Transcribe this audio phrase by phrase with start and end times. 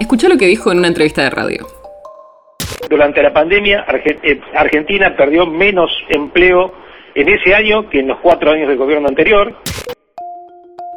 [0.00, 1.66] Escucha lo que dijo en una entrevista de radio.
[2.88, 3.84] Durante la pandemia,
[4.22, 6.72] eh, Argentina perdió menos empleo
[7.14, 9.54] en ese año que en los cuatro años del gobierno anterior.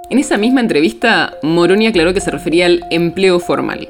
[0.09, 3.89] En esa misma entrevista, Moroni aclaró que se refería al empleo formal.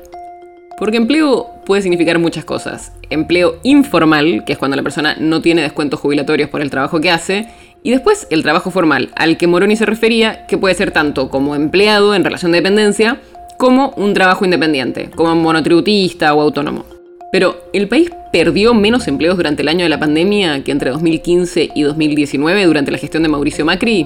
[0.80, 2.92] Porque empleo puede significar muchas cosas.
[3.12, 7.12] Empleo informal, que es cuando la persona no tiene descuentos jubilatorios por el trabajo que
[7.12, 7.48] hace,
[7.84, 11.56] y después el trabajo formal, al que Moroni se refería, que puede ser tanto como
[11.56, 13.20] empleado en relación de dependencia,
[13.58, 16.86] como un trabajo independiente, como monotributista o autónomo.
[17.32, 21.72] Pero, ¿el país perdió menos empleos durante el año de la pandemia que entre 2015
[21.74, 24.06] y 2019 durante la gestión de Mauricio Macri?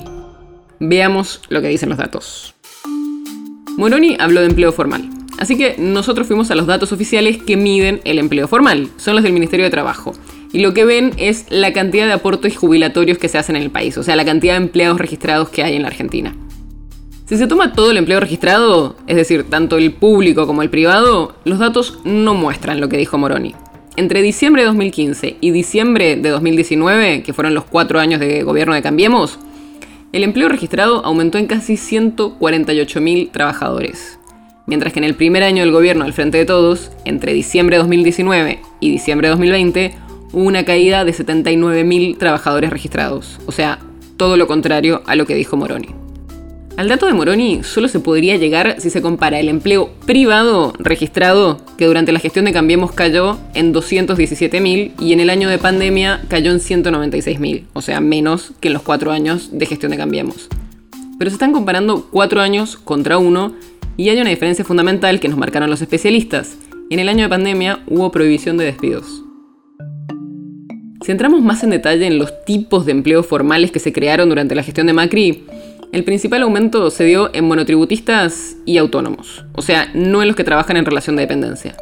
[0.80, 2.55] Veamos lo que dicen los datos.
[3.77, 5.09] Moroni habló de empleo formal.
[5.38, 8.89] Así que nosotros fuimos a los datos oficiales que miden el empleo formal.
[8.97, 10.14] Son los del Ministerio de Trabajo.
[10.53, 13.69] Y lo que ven es la cantidad de aportes jubilatorios que se hacen en el
[13.69, 16.33] país, o sea, la cantidad de empleados registrados que hay en la Argentina.
[17.28, 21.36] Si se toma todo el empleo registrado, es decir, tanto el público como el privado,
[21.44, 23.53] los datos no muestran lo que dijo Moroni.
[23.97, 28.73] Entre diciembre de 2015 y diciembre de 2019, que fueron los cuatro años de gobierno
[28.73, 29.39] de Cambiemos,
[30.14, 34.20] el empleo registrado aumentó en casi 148.000 trabajadores.
[34.66, 37.80] Mientras que en el primer año del gobierno al frente de todos, entre diciembre de
[37.80, 39.95] 2019 y diciembre de 2020,
[40.31, 43.38] hubo una caída de 79.000 trabajadores registrados.
[43.48, 43.80] O sea,
[44.16, 46.06] todo lo contrario a lo que dijo Moroni.
[46.78, 51.59] Al dato de Moroni solo se podría llegar si se compara el empleo privado registrado,
[51.75, 56.21] que durante la gestión de Cambiemos cayó en 217.000 y en el año de pandemia
[56.27, 60.49] cayó en 196.000, o sea, menos que en los cuatro años de gestión de Cambiemos.
[61.17, 63.55] Pero se están comparando cuatro años contra uno
[63.98, 66.60] y hay una diferencia fundamental que nos marcaron los especialistas.
[66.92, 69.23] En el año de pandemia hubo prohibición de despidos.
[71.04, 74.54] Si entramos más en detalle en los tipos de empleos formales que se crearon durante
[74.54, 75.43] la gestión de Macri,
[75.97, 80.43] el principal aumento se dio en monotributistas y autónomos, o sea, no en los que
[80.43, 81.75] trabajan en relación de dependencia.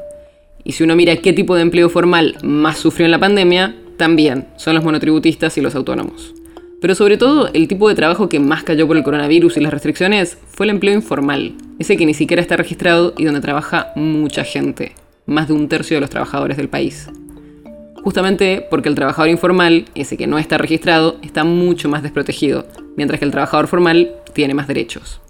[0.64, 4.48] Y si uno mira qué tipo de empleo formal más sufrió en la pandemia, también
[4.56, 6.34] son los monotributistas y los autónomos.
[6.80, 9.74] Pero sobre todo, el tipo de trabajo que más cayó por el coronavirus y las
[9.74, 14.46] restricciones fue el empleo informal, ese que ni siquiera está registrado y donde trabaja mucha
[14.46, 14.94] gente,
[15.26, 17.10] más de un tercio de los trabajadores del país
[18.06, 23.18] justamente porque el trabajador informal, ese que no está registrado, está mucho más desprotegido, mientras
[23.18, 25.22] que el trabajador formal tiene más derechos.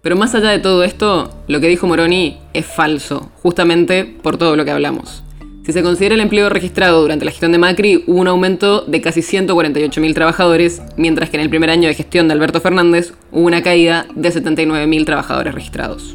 [0.00, 4.54] Pero más allá de todo esto, lo que dijo Moroni es falso, justamente por todo
[4.54, 5.24] lo que hablamos.
[5.66, 9.00] Si se considera el empleo registrado durante la gestión de Macri, hubo un aumento de
[9.00, 13.44] casi 148.000 trabajadores, mientras que en el primer año de gestión de Alberto Fernández hubo
[13.44, 16.14] una caída de 79.000 trabajadores registrados.